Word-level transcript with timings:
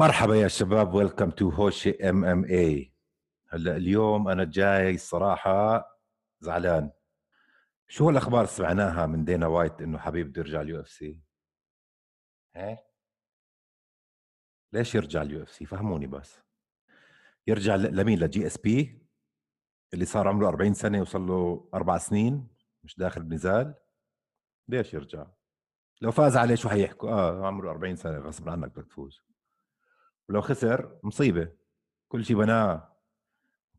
مرحبا 0.00 0.36
يا 0.36 0.48
شباب 0.48 0.94
welcome 0.94 1.30
to 1.30 1.48
هوشي 1.48 2.08
MMA 2.08 2.94
هلا 3.48 3.76
اليوم 3.76 4.28
أنا 4.28 4.44
جاي 4.44 4.94
الصراحه 4.94 5.84
زعلان. 6.40 6.90
شو 7.88 8.10
الاخبار 8.10 8.46
سمعناها 8.46 9.06
من 9.06 9.24
دينا 9.24 9.46
وايت 9.46 9.80
إنه 9.82 9.98
حبيب 9.98 10.28
بده 10.28 10.40
يرجع 10.40 10.60
ال 10.60 10.80
UFC؟ 10.80 11.20
ها؟ 12.56 12.78
ليش 14.72 14.94
يرجع 14.94 15.22
ال 15.22 15.42
UFC؟ 15.42 15.66
فهموني 15.66 16.06
بس. 16.06 16.40
يرجع 17.46 17.74
لمين؟ 17.74 18.18
ل 18.18 18.46
GSP 18.46 19.06
اللي 19.94 20.04
صار 20.04 20.28
عمره 20.28 20.48
40 20.48 20.74
سنة 20.74 21.00
وصل 21.00 21.26
له 21.26 21.70
أربع 21.74 21.98
سنين 21.98 22.48
مش 22.84 22.96
داخل 22.98 23.22
بنزال 23.22 23.74
ليش 24.68 24.94
يرجع؟ 24.94 25.26
لو 26.00 26.10
فاز 26.10 26.36
عليه 26.36 26.54
شو 26.54 26.68
حيحكوا؟ 26.68 27.10
آه 27.10 27.46
عمره 27.46 27.70
40 27.70 27.96
سنة 27.96 28.18
غصب 28.18 28.48
عنك 28.48 28.70
بدك 28.70 28.86
تفوز. 28.88 29.29
ولو 30.30 30.40
خسر 30.40 31.00
مصيبة. 31.02 31.52
كل 32.08 32.24
شيء 32.24 32.36
بناه. 32.36 32.96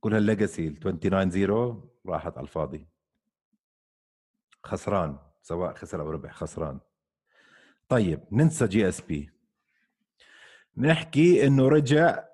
كل 0.00 0.14
هال 0.14 0.27
legacy 0.27 0.66
ال 0.66 0.76
29 0.76 1.30
0 1.30 1.88
راحت 2.06 2.38
على 2.38 2.44
الفاضي. 2.44 2.88
خسران 4.64 5.18
سواء 5.42 5.74
خسر 5.74 6.00
أو 6.00 6.10
ربح 6.10 6.32
خسران. 6.34 6.80
طيب 7.88 8.26
ننسى 8.32 8.66
GSP 8.66 9.30
نحكي 10.76 11.46
إنه 11.46 11.68
رجع 11.68 12.28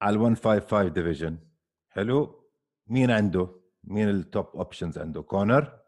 على 0.00 0.16
ال 0.16 0.20
155 0.20 0.92
division 0.92 1.38
حلو؟ 1.88 2.50
مين 2.86 3.10
عنده؟ 3.10 3.60
مين 3.84 4.08
ال 4.08 4.18
top 4.18 4.46
options 4.46 4.98
عنده؟ 4.98 5.22
كونر؟ 5.22 5.80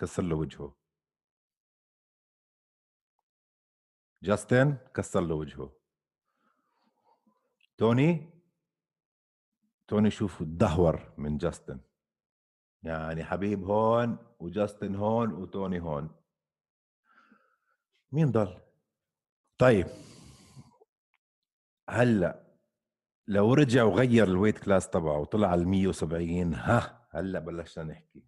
كسر 0.00 0.22
له 0.22 0.36
وجهه. 0.36 0.76
جاستن؟ 4.22 4.78
كسر 4.94 5.20
له 5.20 5.34
وجهه. 5.34 5.85
توني؟ 7.78 8.30
توني 9.88 10.10
شوف 10.10 10.42
دهور 10.42 11.12
من 11.18 11.38
جاستن. 11.38 11.80
يعني 12.82 13.24
حبيب 13.24 13.64
هون 13.64 14.18
وجاستن 14.40 14.94
هون 14.94 15.32
وتوني 15.32 15.80
هون. 15.80 16.10
مين 18.12 18.30
ضل؟ 18.30 18.60
طيب. 19.58 19.86
هلأ 21.88 22.46
لو 23.26 23.54
رجع 23.54 23.84
وغير 23.84 24.28
ال 24.28 24.32
weight 24.32 24.58
class 24.58 24.90
تبعه 24.90 25.18
وطلع 25.18 25.48
على 25.48 25.64
170 25.64 26.54
ها 26.54 27.08
هلأ 27.10 27.38
بلشنا 27.38 27.84
نحكي. 27.84 28.24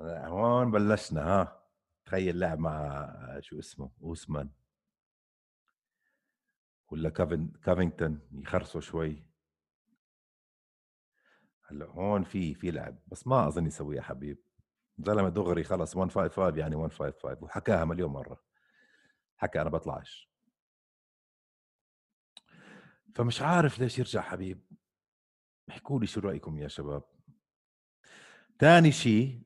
هون 0.00 0.70
بلشنا 0.70 1.22
ها. 1.22 1.62
تخيل 2.04 2.38
لعب 2.38 2.58
مع 2.58 3.40
شو 3.40 3.58
اسمه 3.58 3.90
أوسمان. 4.02 4.50
ولا 6.92 7.08
كافن 7.10 7.48
كافينغتون 7.64 8.20
يخرسوا 8.32 8.80
شوي. 8.80 9.24
هلأ 11.66 11.86
هون 11.86 12.24
في 12.24 12.54
في 12.54 12.70
لعب 12.70 12.98
بس 13.06 13.26
ما 13.26 13.48
أظن 13.48 13.66
يسويها 13.66 14.02
حبيب. 14.02 14.38
زلمه 14.98 15.28
دغري 15.28 15.64
خلص 15.64 15.96
155 15.96 16.58
يعني 16.58 16.76
155 16.76 17.44
وحكاها 17.44 17.84
مليون 17.84 18.10
مرة. 18.10 18.40
حكى 19.36 19.60
أنا 19.60 19.70
بطلعش. 19.70 20.30
فمش 23.14 23.42
عارف 23.42 23.78
ليش 23.78 23.98
يرجع 23.98 24.20
حبيب. 24.20 24.66
احكوا 25.70 26.00
لي 26.00 26.06
شو 26.06 26.20
رأيكم 26.20 26.58
يا 26.58 26.68
شباب. 26.68 27.02
ثاني 28.58 28.92
شيء 28.92 29.42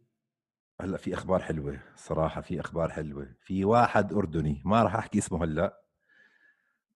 هلأ 0.80 0.97
في 0.97 1.14
أخبار 1.14 1.42
حلوة 1.42 1.80
صراحة 1.97 2.41
في 2.41 2.61
أخبار 2.61 2.91
حلوة. 2.91 3.34
في 3.41 3.64
واحد 3.64 4.12
أردني 4.12 4.62
ما 4.64 4.83
راح 4.83 4.94
أحكي 4.94 5.19
اسمه 5.19 5.44
هلأ. 5.44 5.86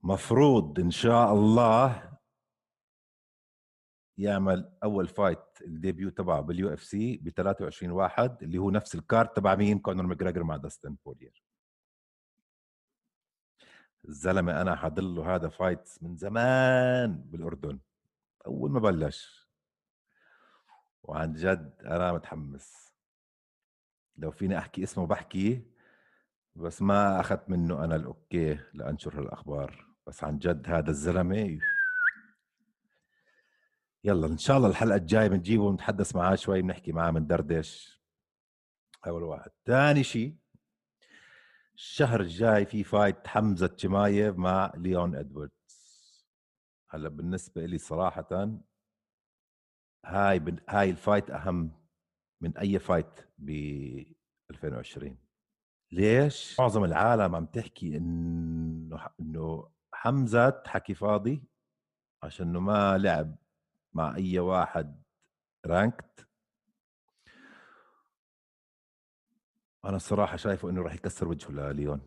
مفروض 0.03 0.81
إن 0.81 0.91
شاء 0.91 1.33
الله 1.33 2.11
يعمل 4.19 4.73
أول 4.85 5.09
fight 5.09 5.39
ال 5.61 5.69
debut 5.69 6.11
تبعه 6.11 6.41
بال 6.41 6.73
UFC 6.75 7.17
ب 7.17 7.29
23 7.29 7.93
واحد 7.93 8.43
اللي 8.43 8.59
هو 8.59 8.71
نفس 8.71 8.95
ال 8.95 9.03
card 9.03 9.37
تبع 9.37 9.55
مين؟ 9.55 9.79
كونر 9.79 10.07
ماجريجر 10.07 10.43
مع 10.43 10.57
داستن 10.57 10.97
بوريير 11.05 11.45
الزلمه 14.09 14.61
أنا 14.61 14.77
حاضر 14.77 15.03
له 15.03 15.35
هذا 15.35 15.49
fight 15.49 15.89
من 16.03 16.17
زمان 16.17 17.23
بالأردن. 17.23 17.81
أول 18.47 18.71
ما 18.71 18.81
بلش. 18.81 19.51
وعن 21.03 21.33
جد 21.33 21.75
أنا 21.85 22.13
متحمس. 22.13 22.93
لو 24.17 24.31
فيني 24.31 24.59
أحكي 24.59 24.83
اسمه 24.83 25.07
بحكي 25.07 25.71
بس 26.55 26.83
ما 26.83 27.21
أخذت 27.21 27.51
منه 27.51 27.85
أنا 27.85 27.97
ال 27.97 28.09
okay 28.09 28.59
لأنشر 28.75 29.21
هالأخبار. 29.21 29.90
بس 30.07 30.25
عن 30.25 30.39
جد 30.39 30.69
هذا 30.69 30.91
الزلمة. 30.91 31.59
يلا 34.05 34.27
إن 34.27 34.39
شاء 34.39 34.57
الله 34.57 34.69
الحلقة 34.69 34.97
الجاية 34.97 35.29
بنجيبه 35.29 35.65
ونتحدث 35.65 36.17
معاه 36.17 36.35
شوي 36.35 36.63
بنحكي 36.63 36.93
معاه 36.93 37.11
بندردش. 37.11 38.01
أول 39.07 39.23
واحد. 39.23 39.51
ثاني 39.67 40.05
شيء 40.05 40.37
الشهر 41.81 42.21
الجاي 42.21 42.67
في 42.67 42.85
fight 42.85 43.27
حمزة 43.27 43.67
تشمايف 43.67 44.37
مع 44.37 44.73
ليون 44.77 45.17
ادواردز 45.17 46.25
هلأ 46.91 47.09
بالنسبة 47.09 47.67
لي 47.67 47.79
صراحة 47.79 48.59
هاي 50.07 50.39
بن... 50.39 50.59
هاي 50.69 50.91
ال 50.91 50.97
fight 50.97 51.31
أهم 51.31 51.73
من 52.41 52.59
أي 52.59 52.79
fight 52.79 53.21
ب 53.39 53.51
2020 54.51 55.19
ليش؟ 55.93 56.61
معظم 56.61 56.85
العالم 56.85 57.37
عم 57.37 57.47
تحكي 57.47 57.97
إنه 57.97 59.07
إنه 59.21 59.71
حمزة 60.03 60.63
حكي 60.67 60.95
فاضي 60.95 61.45
عشان 62.23 62.53
ما 62.53 62.99
لعب 62.99 63.37
مع 63.93 64.17
أي 64.17 64.39
واحد 64.39 65.03
ranked 65.67 66.29
أنا 69.85 69.97
الصراحة 69.97 70.37
شايفه 70.37 70.71
إنه 70.71 70.83
راح 70.83 70.95
يكسر 70.95 71.29
وجهه 71.29 71.51
لليون. 71.51 72.01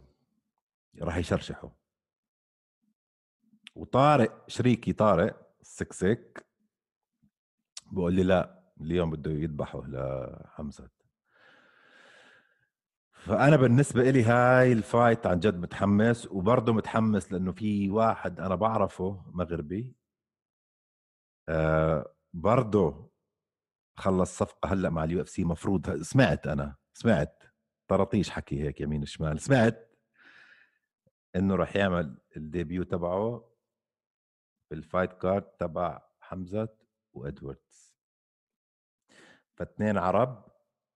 راح 1.01 1.17
يشرشحه. 1.17 1.75
وطارق 3.75 4.49
شريكي 4.49 4.93
طارق 4.93 5.55
سكسك 5.61 6.45
بقول 7.91 8.13
لي 8.13 8.23
لا 8.23 8.63
اليوم 8.81 9.11
بده 9.11 9.31
يذبحه 9.31 9.83
لحمزة. 9.87 10.89
فأنا 13.25 13.55
بالنسبة 13.55 14.09
لي 14.09 14.23
هاي 14.23 14.71
ال 14.71 14.80
fight 14.80 15.27
عن 15.27 15.39
جد 15.39 15.55
متحمس 15.57 16.27
وبرضه 16.31 16.73
متحمس 16.73 17.31
لأنه 17.31 17.51
في 17.51 17.89
واحد 17.89 18.39
أنا 18.39 18.55
بعرفه 18.55 19.25
مغربي. 19.27 19.95
آه 21.49 22.15
برضه 22.33 23.11
خلص 23.97 24.37
صفقة 24.37 24.73
هلأ 24.73 24.89
مع 24.89 25.03
ال 25.03 25.21
UFC 25.21 25.43
مفروض 25.43 26.01
سمعت 26.01 26.47
أنا 26.47 26.75
سمعت 26.93 27.43
طرطيش 27.87 28.29
حكي 28.29 28.63
هيك 28.63 28.81
يمين 28.81 29.05
شمال 29.05 29.39
سمعت 29.39 29.97
إنه 31.35 31.55
راح 31.55 31.75
يعمل 31.75 32.17
ال 32.37 32.45
debut 32.45 32.83
تبعه 32.83 33.53
بال 34.71 34.83
fight 34.83 35.13
card 35.13 35.43
تبع 35.43 36.01
حمزة 36.19 36.69
وادواردز 37.13 37.95
فاثنين 39.57 39.97
عرب 39.97 40.45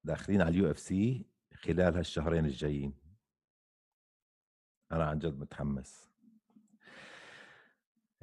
داخلين 0.03 0.41
على 0.41 0.49
ال 0.49 0.71
UFC 0.71 1.29
خلال 1.57 1.95
هالشهرين 1.95 2.45
الجايين. 2.45 2.93
أنا 4.91 5.05
عن 5.05 5.19
جد 5.19 5.39
متحمس. 5.39 6.07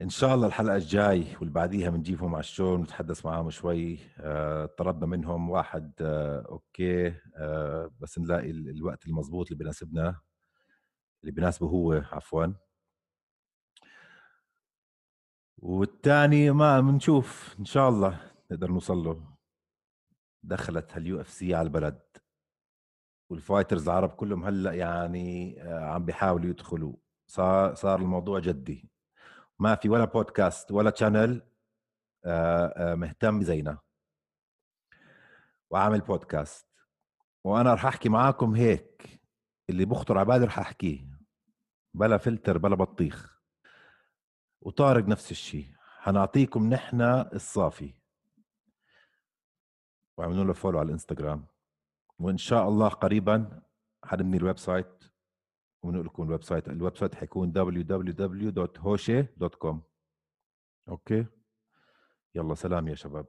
إن 0.03 0.09
شاء 0.09 0.35
الله 0.35 0.47
الحلقة 0.47 0.77
الجاي 0.77 1.37
واللي 1.37 1.55
بعديها 1.55 1.91
بنجيبهم 1.91 2.35
على 2.35 2.41
ال 2.41 2.48
show 2.48 2.77
نتحدث 2.77 3.27
معاهم 3.27 3.51
شوي. 3.51 3.99
آه، 4.19 4.67
طلبنا 4.67 5.07
منهم 5.07 5.51
واحد 5.51 5.93
آه، 6.01 6.47
okay. 6.49 7.09
آه، 7.37 7.91
بس 8.01 8.19
نلاقي 8.19 8.51
الوقت 8.51 9.07
المضبوط 9.07 9.47
اللي 9.47 9.59
بيناسبنا 9.59 10.21
اللي 11.23 11.33
بيناسبه 11.33 11.67
هو 11.67 11.93
عفوا. 11.93 12.47
والثاني 15.59 16.51
ما 16.51 16.81
بنشوف 16.81 17.57
إن 17.59 17.65
شاء 17.65 17.89
الله 17.89 18.33
نقدر 18.51 18.71
نوصل 18.71 18.99
له. 18.99 19.37
دخلت 20.43 20.93
هال 20.93 21.21
UFC 21.21 21.55
على 21.55 21.67
البلد. 21.67 22.01
وال 23.31 23.42
fighters 23.42 23.89
العرب 23.89 24.11
كلهم 24.11 24.45
هلأ 24.45 24.73
يعني 24.73 25.57
عم 25.61 26.05
بيحاولوا 26.05 26.51
يدخلوا. 26.51 26.97
صار 27.27 27.75
صار 27.75 28.01
الموضوع 28.01 28.39
جدي. 28.39 28.91
ما 29.59 29.75
في 29.75 29.89
ولا 29.89 30.05
بودكاست 30.05 30.73
ولا 30.73 30.95
channel 30.95 31.43
مهتم 32.97 33.43
زينا. 33.43 33.79
وعامل 35.71 36.01
بودكاست 36.01 36.67
وأنا 37.45 37.75
رح 37.75 37.87
أحكي 37.87 38.09
معاكم 38.09 38.55
هيك 38.55 39.21
اللي 39.71 39.85
بخطر 39.85 40.19
على 40.19 40.27
بالي 40.27 40.45
رح 40.45 40.59
أحكيه. 40.59 41.19
بلا 41.95 42.17
فلتر 42.17 42.59
بلا 42.59 42.77
بطيخ. 42.77 43.41
وطارق 44.61 45.05
نفس 45.05 45.31
الشيء 45.31 45.75
حنعطيكم 45.99 46.69
نحن 46.69 47.01
الصافي. 47.35 47.95
واعملوا 50.17 50.45
له 50.45 50.53
follow 50.53 50.79
على 50.79 50.87
الانستغرام 50.87 51.47
وإن 52.19 52.37
شاء 52.37 52.69
الله 52.69 52.89
قريبا 52.89 53.63
حنبني 54.05 54.37
ال 54.37 54.59
website 54.59 55.05
ونقول 55.83 56.07
لكم 56.07 56.23
ال 56.23 56.43
website 56.43 56.69
ال 56.69 56.97
website 56.97 57.15
حيكون 57.15 57.53
www.hoshe.com 57.53 59.77
أوكي؟ 60.89 61.27
يلا 62.35 62.55
سلام 62.55 62.89
يا 62.89 62.95
شباب. 62.95 63.27